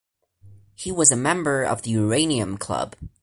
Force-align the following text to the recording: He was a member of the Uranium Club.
He 0.73 0.91
was 0.91 1.11
a 1.11 1.15
member 1.15 1.61
of 1.61 1.83
the 1.83 1.91
Uranium 1.91 2.57
Club. 2.57 2.95